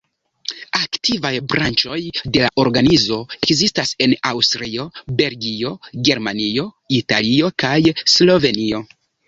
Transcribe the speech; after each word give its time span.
Aktivaj 0.77 1.31
branĉoj 1.51 1.97
de 2.37 2.41
la 2.45 2.49
organizo 2.63 3.19
ekzistas 3.37 3.93
en 4.07 4.17
Aŭstrio, 4.31 4.87
Belgio, 5.21 5.77
Germanio, 6.11 6.69
Italio 7.01 7.55
kaj 7.67 7.79
Slovenio. 8.19 8.85